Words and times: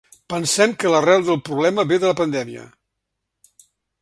Pensem 0.33 0.71
que 0.83 0.93
l’arrel 0.93 1.27
del 1.27 1.39
problema 1.51 1.85
ve 1.93 2.01
de 2.05 2.09
la 2.13 2.17
pandèmia. 2.23 2.65